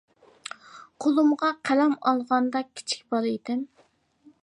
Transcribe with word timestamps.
قولۇمغا 1.05 1.51
قەلەم 1.71 1.95
ئالغاندا 1.99 2.65
كىچىك 2.73 3.07
بالا 3.13 3.35
ئىدىم. 3.37 3.67